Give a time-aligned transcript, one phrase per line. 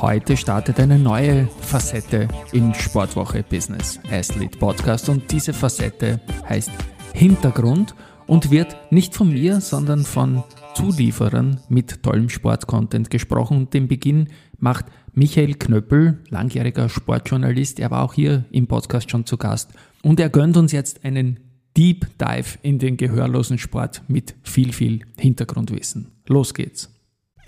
[0.00, 6.70] Heute startet eine neue Facette im Sportwoche-Business Athlete Podcast und diese Facette heißt
[7.14, 7.96] Hintergrund
[8.28, 10.44] und wird nicht von mir, sondern von
[10.76, 13.56] Zulieferern mit tollem Sportcontent gesprochen.
[13.56, 14.28] Und den Beginn
[14.58, 17.80] macht Michael Knöppel, langjähriger Sportjournalist.
[17.80, 19.72] Er war auch hier im Podcast schon zu Gast.
[20.04, 21.40] Und er gönnt uns jetzt einen
[21.76, 26.12] Deep Dive in den gehörlosen Sport mit viel, viel Hintergrundwissen.
[26.28, 26.88] Los geht's.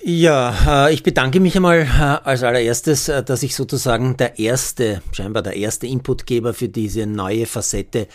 [0.02, 5.02] Ja, äh, ich bedanke mich einmal äh, als allererstes, äh, dass ich sozusagen der erste,
[5.12, 8.08] scheinbar der erste Inputgeber für diese neue Facette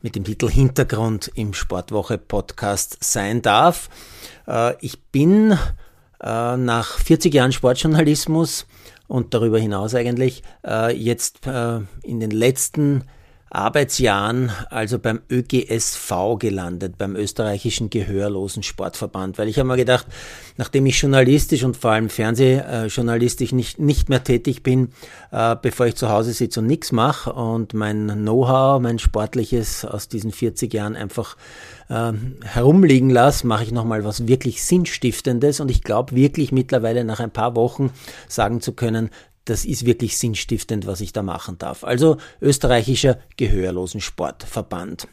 [0.00, 3.88] mit dem Titel Hintergrund im Sportwoche Podcast sein darf.
[4.80, 5.58] Ich bin
[6.20, 8.66] nach 40 Jahren Sportjournalismus
[9.08, 10.42] und darüber hinaus eigentlich
[10.94, 11.40] jetzt
[12.02, 13.02] in den letzten
[13.50, 20.06] Arbeitsjahren also beim ÖGSV gelandet, beim österreichischen Gehörlosen Sportverband, weil ich habe mir gedacht,
[20.56, 24.90] nachdem ich journalistisch und vor allem fernsehjournalistisch nicht, nicht mehr tätig bin,
[25.30, 30.08] äh, bevor ich zu Hause sitze und nichts mache und mein Know-how, mein sportliches aus
[30.08, 31.36] diesen 40 Jahren einfach
[31.88, 32.12] äh,
[32.44, 35.60] herumliegen lasse, mache ich nochmal was wirklich Sinnstiftendes.
[35.60, 37.90] Und ich glaube wirklich mittlerweile nach ein paar Wochen
[38.28, 39.10] sagen zu können,
[39.46, 41.82] das ist wirklich sinnstiftend, was ich da machen darf.
[41.82, 45.08] Also österreichischer Gehörlosensportverband.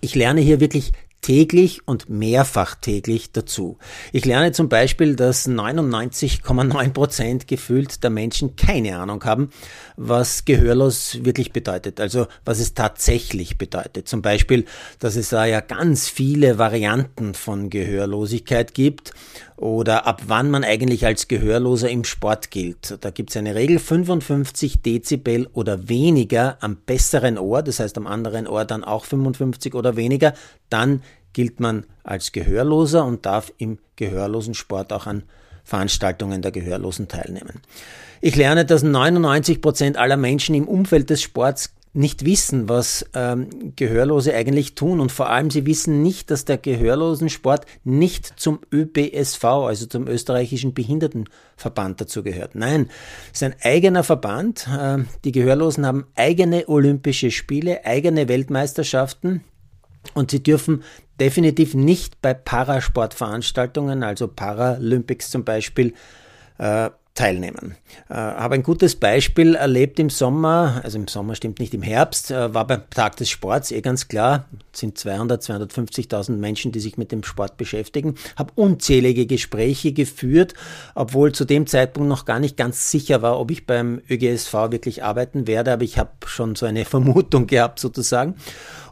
[0.00, 3.78] Ich lerne hier wirklich täglich und mehrfach täglich dazu.
[4.12, 9.50] Ich lerne zum Beispiel, dass 99,9 Prozent gefühlt der Menschen keine Ahnung haben,
[9.96, 14.08] was gehörlos wirklich bedeutet, also was es tatsächlich bedeutet.
[14.08, 14.64] Zum Beispiel,
[14.98, 19.12] dass es da ja ganz viele Varianten von Gehörlosigkeit gibt
[19.60, 22.96] oder ab wann man eigentlich als Gehörloser im Sport gilt.
[23.02, 28.06] Da gibt es eine Regel 55 Dezibel oder weniger am besseren Ohr, das heißt am
[28.06, 30.32] anderen Ohr dann auch 55 oder weniger,
[30.70, 31.02] dann
[31.34, 35.24] gilt man als Gehörloser und darf im gehörlosen Sport auch an
[35.62, 37.60] Veranstaltungen der Gehörlosen teilnehmen.
[38.22, 43.72] Ich lerne, dass 99 Prozent aller Menschen im Umfeld des Sports nicht wissen, was ähm,
[43.74, 49.44] Gehörlose eigentlich tun und vor allem sie wissen nicht, dass der Gehörlosensport nicht zum ÖBSV,
[49.44, 52.54] also zum österreichischen Behindertenverband dazugehört.
[52.54, 52.88] Nein,
[53.32, 54.68] es ist ein eigener Verband.
[54.68, 59.42] Äh, die Gehörlosen haben eigene Olympische Spiele, eigene Weltmeisterschaften
[60.14, 60.84] und sie dürfen
[61.18, 65.94] definitiv nicht bei Parasportveranstaltungen, also Paralympics zum Beispiel,
[66.58, 67.74] äh, teilnehmen.
[68.08, 72.30] Äh, habe ein gutes Beispiel erlebt im Sommer, also im Sommer stimmt nicht, im Herbst,
[72.30, 76.96] äh, war beim Tag des Sports, eh ganz klar, sind 200, 250.000 Menschen, die sich
[76.96, 80.54] mit dem Sport beschäftigen, habe unzählige Gespräche geführt,
[80.94, 85.02] obwohl zu dem Zeitpunkt noch gar nicht ganz sicher war, ob ich beim ÖGSV wirklich
[85.02, 88.36] arbeiten werde, aber ich habe schon so eine Vermutung gehabt sozusagen.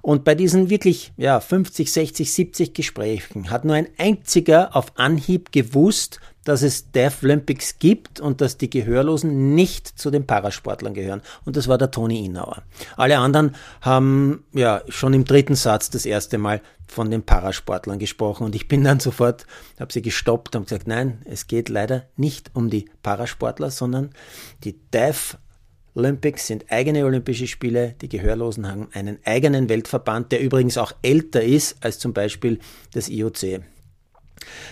[0.03, 5.53] Und bei diesen wirklich ja, 50, 60, 70 Gesprächen hat nur ein einziger auf Anhieb
[5.53, 11.20] gewusst, dass es Deaf Olympics gibt und dass die Gehörlosen nicht zu den Parasportlern gehören.
[11.44, 12.62] Und das war der Toni Inauer.
[12.97, 18.44] Alle anderen haben ja schon im dritten Satz das erste Mal von den Parasportlern gesprochen
[18.44, 19.47] und ich bin dann sofort,
[19.78, 24.08] habe sie gestoppt und gesagt, nein, es geht leider nicht um die Parasportler, sondern
[24.64, 25.37] die Deaf
[25.92, 27.94] Olympics sind eigene Olympische Spiele.
[28.00, 32.58] Die Gehörlosen haben einen eigenen Weltverband, der übrigens auch älter ist als zum Beispiel
[32.94, 33.60] das IOC.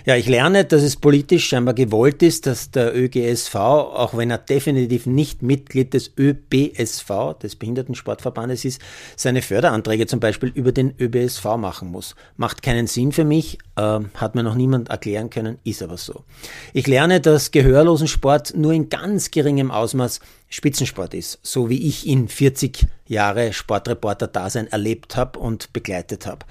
[0.05, 4.39] Ja, ich lerne, dass es politisch scheinbar gewollt ist, dass der ÖGSV, auch wenn er
[4.39, 8.81] definitiv nicht Mitglied des ÖBSV, des Behindertensportverbandes ist,
[9.17, 12.15] seine Förderanträge zum Beispiel über den ÖBSV machen muss.
[12.37, 16.25] Macht keinen Sinn für mich, äh, hat mir noch niemand erklären können, ist aber so.
[16.73, 22.29] Ich lerne, dass Gehörlosensport nur in ganz geringem Ausmaß Spitzensport ist, so wie ich ihn
[22.29, 26.47] 40 Jahre Sportreporter-Dasein erlebt habe und begleitet habe.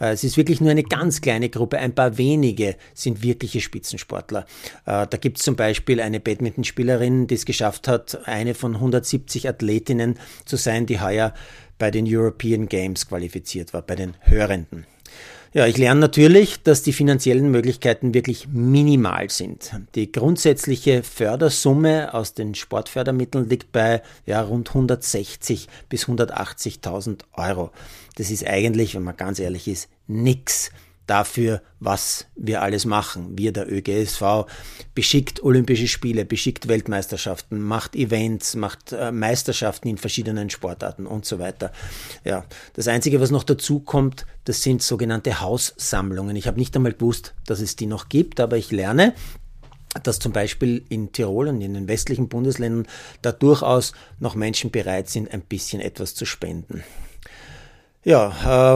[0.00, 4.46] Äh, es ist wirklich nur eine ganz kleine Gruppe, ein paar wenige sind wirkliche Spitzensportler.
[4.86, 9.48] Äh, da gibt es zum Beispiel eine Badmintonspielerin, die es geschafft hat, eine von 170
[9.48, 11.34] Athletinnen zu sein, die heuer
[11.78, 14.84] bei den European Games qualifiziert war, bei den Hörenden.
[15.54, 19.72] Ja, ich lerne natürlich, dass die finanziellen Möglichkeiten wirklich minimal sind.
[19.94, 27.70] Die grundsätzliche Fördersumme aus den Sportfördermitteln liegt bei ja, rund 160 bis 180.000 Euro.
[28.16, 30.70] Das ist eigentlich, wenn man ganz ehrlich ist, nix
[31.08, 33.36] dafür, was wir alles machen.
[33.36, 34.46] Wir, der ÖGSV,
[34.94, 41.38] beschickt Olympische Spiele, beschickt Weltmeisterschaften, macht Events, macht äh, Meisterschaften in verschiedenen Sportarten und so
[41.38, 41.72] weiter.
[42.24, 42.44] Ja,
[42.74, 46.36] das Einzige, was noch dazu kommt, das sind sogenannte Haussammlungen.
[46.36, 49.14] Ich habe nicht einmal gewusst, dass es die noch gibt, aber ich lerne,
[50.02, 52.86] dass zum Beispiel in Tirol und in den westlichen Bundesländern
[53.22, 56.84] da durchaus noch Menschen bereit sind, ein bisschen etwas zu spenden.
[58.08, 58.30] Ja,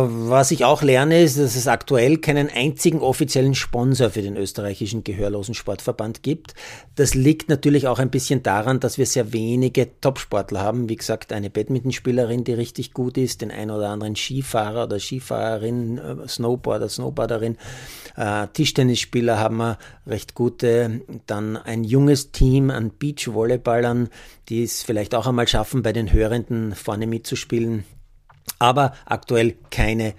[0.04, 4.36] äh, was ich auch lerne, ist, dass es aktuell keinen einzigen offiziellen Sponsor für den
[4.36, 6.52] österreichischen Gehörlosen Sportverband gibt.
[6.96, 10.90] Das liegt natürlich auch ein bisschen daran, dass wir sehr wenige Topsportler haben.
[10.90, 15.96] Wie gesagt, eine Badmintonspielerin, die richtig gut ist, den ein oder anderen Skifahrer oder Skifahrerin,
[15.96, 17.56] äh, Snowboarder, Snowboarderin,
[18.16, 21.00] äh, Tischtennisspieler haben wir recht gute.
[21.24, 24.10] Dann ein junges Team an Beachvolleyballern,
[24.50, 27.86] die es vielleicht auch einmal schaffen, bei den Hörenden vorne mitzuspielen
[28.62, 30.14] aber aktuell keine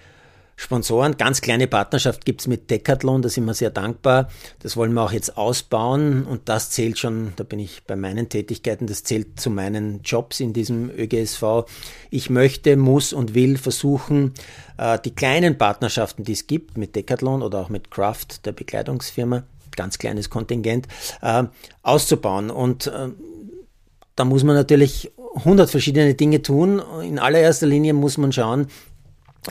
[0.54, 1.16] Sponsoren.
[1.16, 4.28] Ganz kleine Partnerschaft gibt es mit Decathlon, da sind wir sehr dankbar.
[4.60, 8.28] Das wollen wir auch jetzt ausbauen und das zählt schon, da bin ich bei meinen
[8.28, 11.64] Tätigkeiten, das zählt zu meinen Jobs in diesem ÖGSV.
[12.10, 14.34] Ich möchte, muss und will versuchen,
[14.76, 19.42] äh, die kleinen Partnerschaften, die es gibt mit Decathlon oder auch mit Kraft, der Bekleidungsfirma,
[19.74, 20.86] ganz kleines Kontingent,
[21.22, 21.44] äh,
[21.82, 22.50] auszubauen.
[22.50, 23.08] Und äh,
[24.16, 26.82] da muss man natürlich 100 verschiedene Dinge tun.
[27.02, 28.68] In allererster Linie muss man schauen,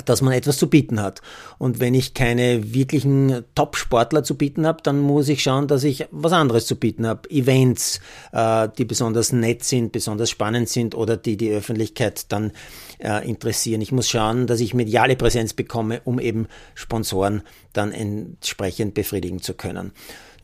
[0.06, 1.22] dass man etwas zu bieten hat.
[1.58, 6.08] Und wenn ich keine wirklichen Top-Sportler zu bieten habe, dann muss ich schauen, dass ich
[6.12, 7.30] was anderes zu bieten habe.
[7.30, 8.00] Events,
[8.32, 12.52] äh, die besonders nett sind, besonders spannend sind oder die die Öffentlichkeit dann
[13.00, 13.82] äh, interessieren.
[13.82, 17.44] Ich muss schauen, dass ich mediale Präsenz bekomme, um eben Sponsoren
[17.74, 19.92] dann entsprechend befriedigen zu können.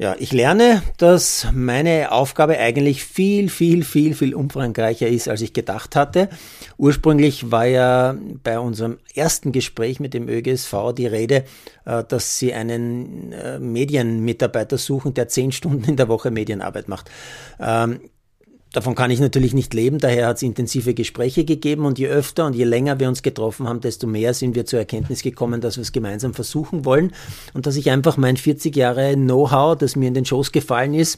[0.01, 5.51] Ja, ich lerne, dass meine Aufgabe eigentlich viel, viel, viel, viel umfangreicher ist, als ich
[5.51, 6.29] gedacht hatte.
[6.77, 11.43] Ursprünglich war ja bei unserem ersten Gespräch mit dem ÖGSV die Rede,
[11.83, 17.11] äh, dass sie einen äh, Medienmitarbeiter suchen, der zehn Stunden in der Woche Medienarbeit macht.
[18.71, 21.85] Davon kann ich natürlich nicht leben, daher hat es intensive Gespräche gegeben.
[21.85, 24.79] Und je öfter und je länger wir uns getroffen haben, desto mehr sind wir zur
[24.79, 27.13] Erkenntnis gekommen, dass wir es gemeinsam versuchen wollen.
[27.53, 31.17] Und dass ich einfach mein 40 Jahre Know-how, das mir in den Schoß gefallen ist,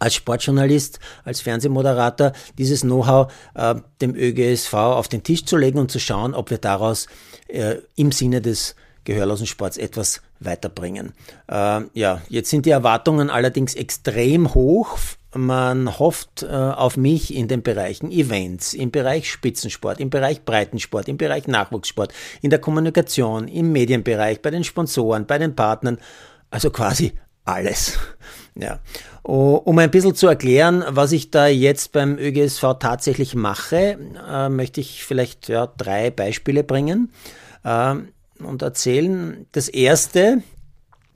[0.00, 5.92] als Sportjournalist, als Fernsehmoderator, dieses Know-how äh, dem ÖGSV auf den Tisch zu legen und
[5.92, 7.06] zu schauen, ob wir daraus
[7.46, 8.74] äh, im Sinne des
[9.04, 11.12] gehörlosen Sports etwas weiterbringen.
[11.46, 14.98] Äh, ja, jetzt sind die Erwartungen allerdings extrem hoch
[15.34, 21.08] man hofft äh, auf mich in den Bereichen Events, im Bereich Spitzensport, im Bereich Breitensport,
[21.08, 25.98] im Bereich Nachwuchssport, in der Kommunikation, im Medienbereich, bei den Sponsoren, bei den Partnern,
[26.50, 27.12] also quasi
[27.44, 27.98] alles.
[28.56, 28.78] Ja.
[29.24, 33.98] Um ein bisschen zu erklären, was ich da jetzt beim ÖGSV tatsächlich mache,
[34.30, 37.10] äh, möchte ich vielleicht ja, drei Beispiele bringen
[37.64, 37.96] äh,
[38.38, 39.46] und erzählen.
[39.50, 40.44] Das erste,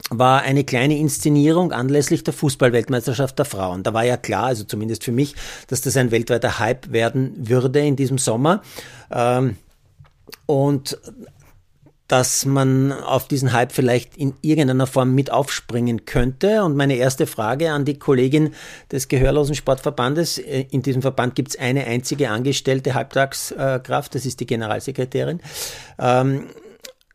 [0.09, 3.83] war eine kleine Inszenierung anlässlich der Fußballweltmeisterschaft der Frauen.
[3.83, 5.35] Da war ja klar, also zumindest für mich,
[5.67, 8.61] dass das ein weltweiter Hype werden würde in diesem Sommer.
[9.11, 9.57] Ähm,
[10.45, 10.97] und
[12.09, 16.63] dass man auf diesen Hype vielleicht in irgendeiner Form mit aufspringen könnte.
[16.63, 18.55] Und meine erste Frage an die Kollegin
[18.91, 24.39] des Gehörlosen Sportverbandes, äh, in diesem Verband gibt es eine einzige angestellte Halbtagskraft, das ist
[24.39, 25.39] die Generalsekretärin.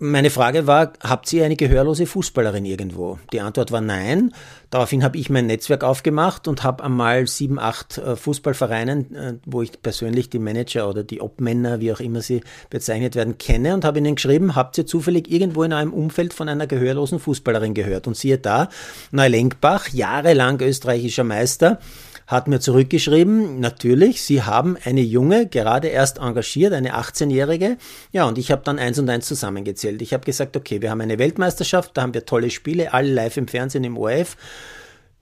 [0.00, 3.20] Meine Frage war, habt ihr eine gehörlose Fußballerin irgendwo?
[3.32, 4.34] Die Antwort war nein.
[4.70, 9.62] Daraufhin habe ich mein Netzwerk aufgemacht und habe einmal sieben, acht äh, Fußballvereinen, äh, wo
[9.62, 13.84] ich persönlich die Manager oder die Obmänner, wie auch immer sie bezeichnet werden, kenne und
[13.84, 18.08] habe ihnen geschrieben, habt ihr zufällig irgendwo in einem Umfeld von einer gehörlosen Fußballerin gehört?
[18.08, 18.70] Und siehe da,
[19.12, 21.78] Neulenkbach, jahrelang österreichischer Meister,
[22.26, 27.76] hat mir zurückgeschrieben, natürlich, Sie haben eine junge, gerade erst engagiert, eine 18-Jährige.
[28.12, 30.00] Ja, und ich habe dann eins und eins zusammengezählt.
[30.00, 33.36] Ich habe gesagt, okay, wir haben eine Weltmeisterschaft, da haben wir tolle Spiele, alle live
[33.36, 34.36] im Fernsehen im ORF.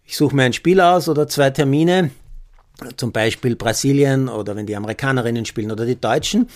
[0.04, 2.10] Ich suche mir ein Spiel aus oder zwei Termine,
[2.96, 6.48] zum Beispiel Brasilien oder wenn die Amerikanerinnen spielen oder die Deutschen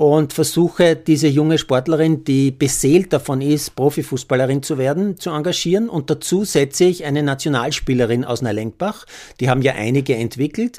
[0.00, 5.90] und versuche diese junge Sportlerin, die beseelt davon ist, Profifußballerin zu werden, zu engagieren.
[5.90, 9.04] Und dazu setze ich eine Nationalspielerin aus Neulenkbach.
[9.40, 10.78] Die haben ja einige entwickelt.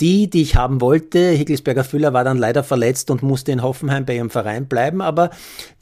[0.00, 4.04] Die, die ich haben wollte, Hickelsberger Füller war dann leider verletzt und musste in Hoffenheim
[4.04, 5.30] bei ihrem Verein bleiben, aber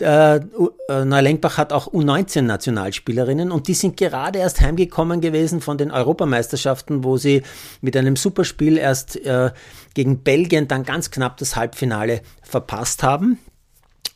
[0.01, 5.91] äh, äh Neulenkbach hat auch U19-Nationalspielerinnen und die sind gerade erst heimgekommen gewesen von den
[5.91, 7.43] Europameisterschaften, wo sie
[7.83, 9.51] mit einem Superspiel erst äh,
[9.93, 13.39] gegen Belgien dann ganz knapp das Halbfinale verpasst haben.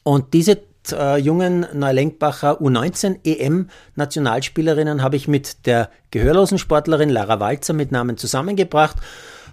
[0.02, 7.38] Und diese äh, jungen Neulenkbacher U19 EM Nationalspielerinnen habe ich mit der gehörlosen Sportlerin Lara
[7.38, 8.96] Walzer mit Namen zusammengebracht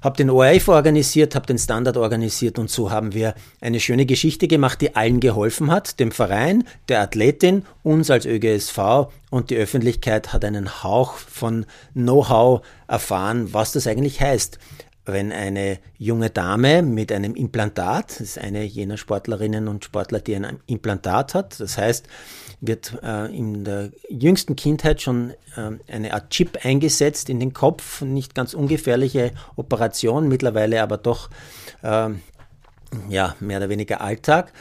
[0.01, 4.47] habe den ORF organisiert, habe den Standard organisiert und so haben wir eine schöne Geschichte
[4.47, 10.33] gemacht, die allen geholfen hat, dem Verein, der Athletin, uns als ÖGSV und die Öffentlichkeit
[10.33, 14.59] hat einen Hauch von Know-how erfahren, was das eigentlich heißt
[15.07, 20.35] wenn eine junge Dame mit einem Implantat, das ist eine jener Sportlerinnen und Sportler, die
[20.35, 22.07] ein Implantat hat, das heißt,
[22.59, 28.01] wird äh, in der jüngsten Kindheit schon äh, eine Art Chip eingesetzt in den Kopf,
[28.01, 31.29] nicht ganz ungefährliche Operation, mittlerweile aber doch
[31.83, 32.09] äh,
[33.09, 34.53] ja, mehr oder weniger Alltag.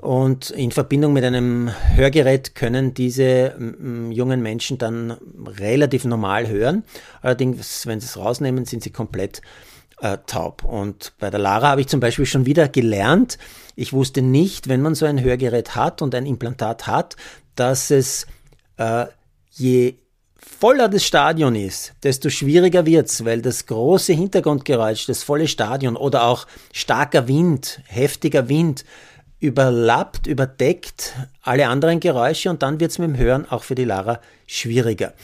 [0.00, 3.54] Und in Verbindung mit einem Hörgerät können diese
[4.10, 5.12] jungen Menschen dann
[5.46, 6.82] relativ normal hören.
[7.20, 9.42] Allerdings, wenn sie es rausnehmen, sind sie komplett
[10.02, 10.64] äh, taub.
[10.64, 13.38] Und bei der Lara habe ich zum Beispiel schon wieder gelernt,
[13.74, 17.16] ich wusste nicht, wenn man so ein Hörgerät hat und ein Implantat hat,
[17.54, 18.26] dass es
[18.76, 19.06] äh,
[19.50, 19.94] je
[20.36, 25.96] voller das Stadion ist, desto schwieriger wird es, weil das große Hintergrundgeräusch, das volle Stadion
[25.96, 28.84] oder auch starker Wind, heftiger Wind
[29.38, 33.84] überlappt, überdeckt alle anderen Geräusche und dann wird es mit dem Hören auch für die
[33.84, 35.14] Lara schwieriger.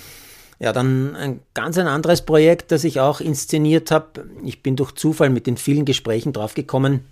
[0.61, 4.27] Ja, dann ein ganz ein anderes Projekt, das ich auch inszeniert habe.
[4.43, 7.05] Ich bin durch Zufall mit den vielen Gesprächen draufgekommen,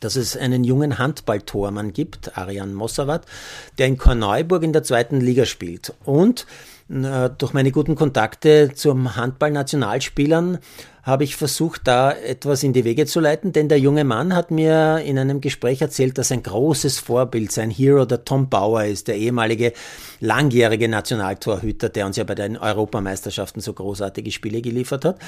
[0.00, 3.26] dass es einen jungen Handballtormann gibt, Arian Mossavat,
[3.78, 5.94] der in Korneuburg in der zweiten Liga spielt.
[6.04, 6.46] Und
[6.90, 10.58] äh, durch meine guten Kontakte zum Handball-Nationalspielern
[11.02, 14.50] habe ich versucht, da etwas in die Wege zu leiten, denn der junge Mann hat
[14.50, 19.08] mir in einem Gespräch erzählt, dass ein großes Vorbild, sein Hero der Tom Bauer ist,
[19.08, 19.72] der ehemalige
[20.20, 25.18] langjährige Nationaltorhüter, der uns ja bei den Europameisterschaften so großartige Spiele geliefert hat.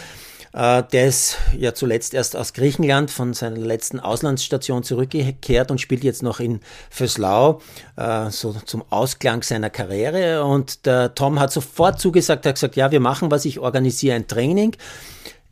[0.52, 6.04] Äh, der ist ja zuletzt erst aus Griechenland von seiner letzten Auslandsstation zurückgekehrt und spielt
[6.04, 7.60] jetzt noch in Föslau,
[7.96, 10.44] äh, so zum Ausklang seiner Karriere.
[10.44, 14.26] Und der Tom hat sofort zugesagt, hat gesagt, ja, wir machen was, ich organisiere ein
[14.26, 14.76] Training.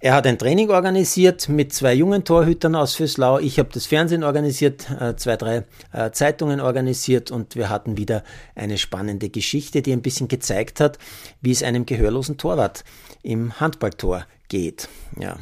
[0.03, 3.39] Er hat ein Training organisiert mit zwei jungen Torhütern aus Füßlau.
[3.41, 5.65] Ich habe das Fernsehen organisiert, äh, zwei, drei
[6.13, 10.99] Zeitungen organisiert und wir hatten wieder eine spannende Geschichte, die ein bisschen gezeigt hat,
[11.43, 12.85] wie es einem gehörlosen Torwart
[13.23, 14.91] im Handballtor geht.
[15.19, 15.37] Ja,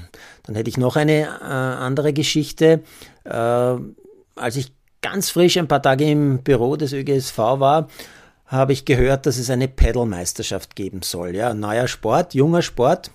[0.44, 2.82] dann hätte ich noch eine äh, andere Geschichte.
[3.24, 4.72] als ich
[5.02, 7.88] ganz frisch ein paar Tage im Büro des ÖGSV war,
[8.46, 11.34] habe ich gehört, dass es eine Pedalmeisterschaft geben soll.
[11.34, 13.10] Ja, neuer Sport, junger Sport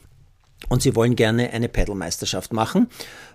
[0.69, 2.87] und sie wollen gerne eine Pedalmeisterschaft machen,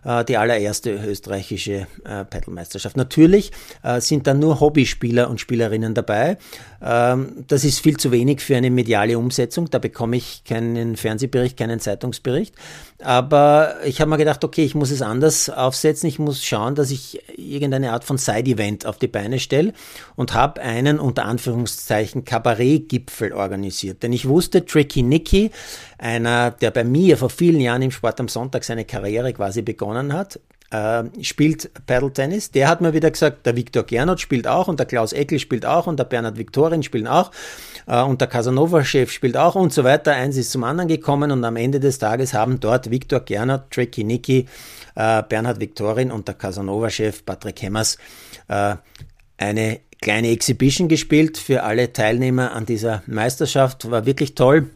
[0.04, 2.96] äh, die allererste österreichische äh, Pedalmeisterschaft.
[2.96, 6.38] Natürlich äh, sind da nur Hobbyspieler und Spielerinnen dabei.
[6.82, 9.70] Ähm, das ist viel zu wenig für eine mediale Umsetzung.
[9.70, 12.54] Da bekomme ich keinen Fernsehbericht, keinen Zeitungsbericht.
[13.00, 16.08] Aber ich habe mir gedacht, okay, ich muss es anders aufsetzen.
[16.08, 19.72] Ich muss schauen, dass ich irgendeine Art von Side-Event auf die Beine stelle
[20.16, 24.02] und habe einen unter Anführungszeichen Kabarett-Gipfel organisiert.
[24.02, 25.52] Denn ich wusste, Tricky Nicky,
[25.98, 30.12] einer, der bei mir vor vielen Jahren im Sport am Sonntag seine Karriere quasi begonnen
[30.12, 30.40] hat,
[30.70, 32.50] äh, spielt Paddle Tennis.
[32.50, 35.64] Der hat mir wieder gesagt, der Viktor Gernot spielt auch und der Klaus Eckel spielt
[35.64, 37.30] auch und der Bernhard Viktorin spielen auch
[37.86, 40.12] äh, und der Casanova-Chef spielt auch und so weiter.
[40.12, 44.04] Eins ist zum anderen gekommen und am Ende des Tages haben dort Viktor Gernot, Tricky
[44.04, 44.46] Nicky,
[44.94, 47.98] äh, Bernhard Viktorin und der Casanova-Chef Patrick Hemmers
[48.48, 48.76] äh,
[49.38, 53.90] eine kleine Exhibition gespielt für alle Teilnehmer an dieser Meisterschaft.
[53.90, 54.70] War wirklich toll.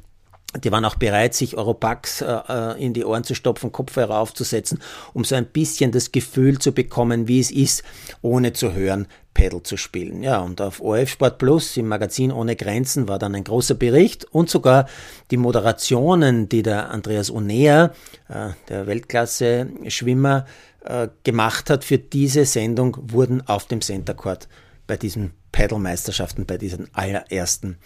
[0.61, 4.80] Die waren auch bereit, sich Europax äh, äh, in die Ohren zu stopfen, Kopfhörer aufzusetzen,
[5.14, 7.82] um so ein bisschen das Gefühl zu bekommen, wie es ist,
[8.21, 10.23] ohne zu hören, Pedal zu spielen.
[10.23, 14.26] Ja, und auf OF Sport Plus im Magazin Ohne Grenzen war dann ein großer Bericht
[14.26, 14.87] und sogar
[15.30, 17.92] die Moderationen, die der Andreas Onea,
[18.28, 20.47] äh, der Weltklasse-Schwimmer,
[20.85, 24.49] äh, gemacht hat für diese Sendung, wurden auf dem Center Court
[24.87, 27.78] bei diesen Pedal-Meisterschaften, bei diesen allerersten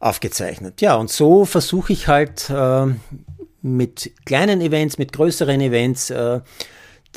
[0.00, 0.80] aufgezeichnet.
[0.80, 2.86] Ja, und so versuche ich halt äh,
[3.62, 6.40] mit kleinen Events, mit größeren Events äh,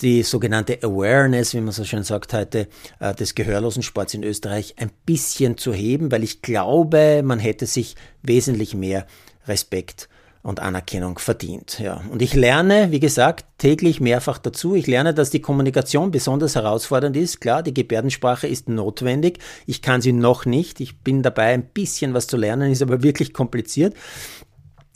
[0.02, 2.68] die sogenannte Awareness, wie man so schön sagt heute,
[3.00, 7.66] äh, des gehörlosen Sports in Österreich ein bisschen zu heben, weil ich glaube, man hätte
[7.66, 9.08] sich wesentlich mehr
[9.48, 10.10] Respekt
[10.44, 11.80] und Anerkennung verdient.
[11.80, 12.02] Ja.
[12.12, 14.76] Und ich lerne, wie gesagt, täglich mehrfach dazu.
[14.76, 17.40] Ich lerne, dass die Kommunikation besonders herausfordernd ist.
[17.40, 19.40] Klar, die Gebärdensprache ist notwendig.
[19.66, 20.82] Ich kann sie noch nicht.
[20.82, 23.96] Ich bin dabei, ein bisschen was zu lernen, ist aber wirklich kompliziert.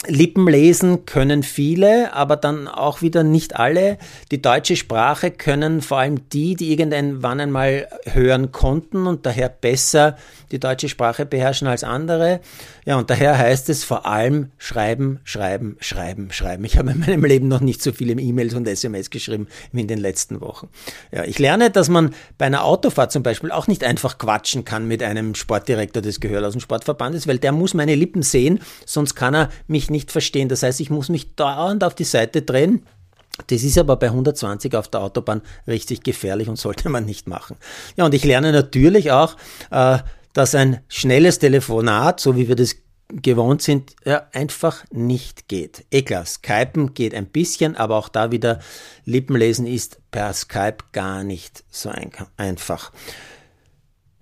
[0.06, 3.98] Lippen lesen können viele, aber dann auch wieder nicht alle.
[4.30, 10.16] Die deutsche Sprache können vor allem die, die irgendwann einmal hören konnten und daher besser
[10.52, 12.42] die deutsche Sprache beherrschen als andere.
[12.86, 16.64] Ja, und daher heißt es vor allem schreiben, schreiben, schreiben, schreiben.
[16.64, 19.88] Ich habe in meinem Leben noch nicht so viele E-Mails und SMS geschrieben wie in
[19.88, 20.70] den letzten Wochen.
[21.12, 24.88] Ja, ich lerne, dass man bei einer Autofahrt zum Beispiel auch nicht einfach quatschen kann
[24.88, 29.50] mit einem Sportdirektor des Gehörlosen Sportverbandes, weil der muss meine Lippen sehen, sonst kann er
[29.68, 30.50] mich nicht verstehen.
[30.50, 32.84] Das heißt, ich muss mich dauernd auf die Seite drehen
[33.48, 37.58] Das ist aber bei 120 auf der Autobahn richtig gefährlich und sollte man nicht machen.
[37.96, 39.36] Ja, und ich lerne natürlich auch,
[39.72, 40.00] äh,
[40.34, 42.76] dass ein schnelles Telefonat, so wie wir das
[43.10, 45.86] gewohnt sind, ja, einfach nicht geht.
[45.92, 48.60] Eh Skypen geht ein bisschen, aber auch da wieder
[49.06, 52.92] Lippenlesen ist per Skype gar nicht so ein einfach.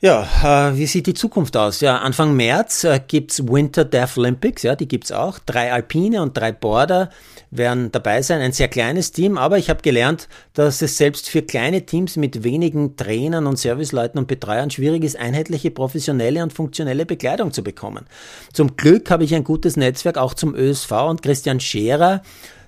[0.06, 1.82] Ja, äh, wie sieht die Zukunft aus?
[1.82, 5.40] Ja, Anfang März äh, gibt's Winter Deaf Olympics, ja, die gibt's auch.
[5.40, 7.10] Drei Alpine und drei Border
[7.50, 8.40] werden dabei sein.
[8.40, 12.44] Ein sehr kleines Team, aber ich habe gelernt, dass es selbst für kleine Teams mit
[12.44, 18.06] wenigen Trainern und Serviceleuten und Betreuern schwierig ist, einheitliche professionelle und funktionelle Bekleidung zu bekommen.
[18.54, 22.22] Zum Glück habe ich ein gutes Netzwerk auch zum ÖSV und Christian Scherer,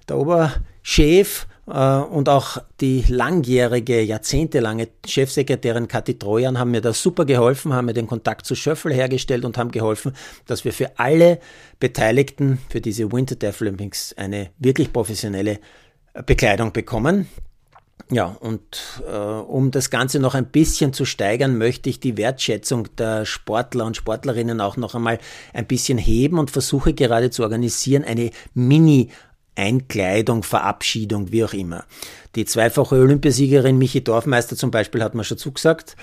[0.10, 7.74] der Oberchef und auch die langjährige, jahrzehntelange Chefsekretärin Kathi Trojan haben mir da super geholfen,
[7.74, 10.14] haben mir den Kontakt zu Schöffel hergestellt und haben geholfen,
[10.46, 11.40] dass wir für alle
[11.78, 15.60] Beteiligten für diese Winter Deaf Olympics eine wirklich professionelle
[16.14, 17.28] äh, Bekleidung bekommen.
[18.10, 22.88] Ja, und äh, um das Ganze noch ein bisschen zu steigern, möchte ich die Wertschätzung
[22.96, 25.20] der Sportler und Sportlerinnen auch noch einmal
[25.54, 29.10] ein bisschen heben und versuche gerade zu organisieren eine Mini-
[29.58, 31.86] Einkleidung, Verabschiedung, wie auch immer.
[32.36, 35.96] Die zweifache Olympiasiegerin Michi Dorfmeister zum Beispiel hat mir schon zugesagt.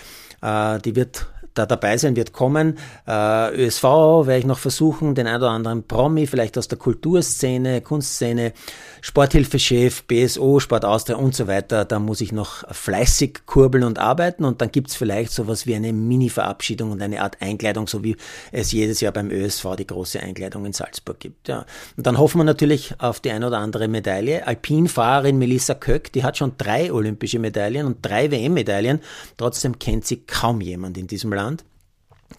[0.42, 2.78] Äh, die wird da dabei sein wird kommen.
[3.06, 7.80] Äh, ÖSV werde ich noch versuchen, den ein oder anderen Promi, vielleicht aus der Kulturszene,
[7.80, 8.52] Kunstszene,
[9.00, 11.84] Sporthilfechef, BSO, Sport Austria und so weiter.
[11.84, 15.92] Da muss ich noch fleißig kurbeln und arbeiten und dann gibt's vielleicht sowas wie eine
[15.92, 18.16] Mini-Verabschiedung und eine Art Einkleidung, so wie
[18.50, 21.48] es jedes Jahr beim ÖSV die große Einkleidung in Salzburg gibt.
[21.48, 21.66] Ja.
[21.96, 24.46] Und dann hoffen wir natürlich auf die ein oder andere Medaille.
[24.46, 29.00] Alpinfahrerin Melissa Köck, die hat schon drei olympische Medaillen und drei WM-Medaillen.
[29.36, 31.43] Trotzdem kennt sie kaum jemand in diesem Land.
[31.44, 31.64] Land.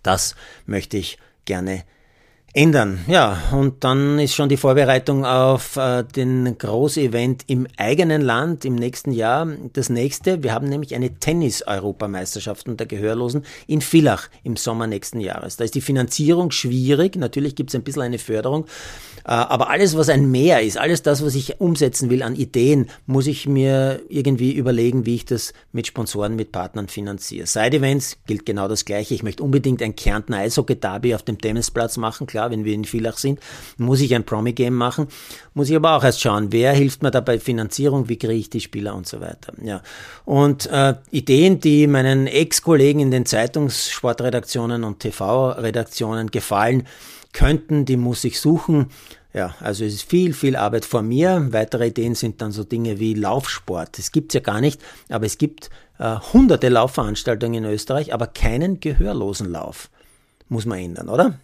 [0.03, 0.35] Das
[0.65, 1.85] möchte ich gerne
[2.55, 2.99] ändern.
[3.07, 8.75] Ja, und dann ist schon die Vorbereitung auf äh, den Großevent im eigenen Land im
[8.75, 9.45] nächsten Jahr.
[9.73, 15.57] Das nächste, wir haben nämlich eine Tennis-Europameisterschaft unter Gehörlosen in Villach im Sommer nächsten Jahres.
[15.57, 17.17] Da ist die Finanzierung schwierig.
[17.17, 18.67] Natürlich gibt es ein bisschen eine Förderung.
[19.25, 22.89] Äh, aber alles, was ein Mehr ist, alles das, was ich umsetzen will an Ideen,
[23.05, 27.47] muss ich mir irgendwie überlegen, wie ich das mit Sponsoren, mit Partnern finanziere.
[27.47, 29.13] Side-Events gilt genau das Gleiche.
[29.13, 33.17] Ich möchte unbedingt ein Kärntner Eishockey-Derby auf dem Tennisplatz machen, klar, wenn wir in Villach
[33.17, 33.39] sind.
[33.77, 35.07] Muss ich ein Promi-Game machen.
[35.53, 38.61] Muss ich aber auch erst schauen, wer hilft mir dabei Finanzierung, wie kriege ich die
[38.61, 39.53] Spieler und so weiter.
[39.61, 39.81] Ja.
[40.25, 46.87] Und äh, Ideen, die meinen Ex-Kollegen in den Zeitungssportredaktionen und TV-Redaktionen gefallen,
[47.33, 48.87] könnten, die muss ich suchen.
[49.33, 51.49] Ja, also es ist viel, viel Arbeit vor mir.
[51.51, 53.97] Weitere Ideen sind dann so Dinge wie Laufsport.
[53.97, 58.79] Das gibt's ja gar nicht, aber es gibt äh, hunderte Laufveranstaltungen in Österreich, aber keinen
[58.79, 59.89] gehörlosen Lauf.
[60.47, 61.37] Muss man ändern, oder?